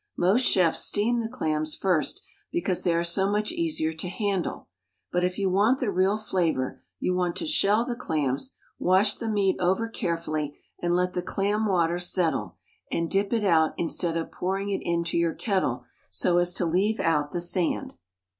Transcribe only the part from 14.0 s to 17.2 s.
of pouring it into your kettle so as to leave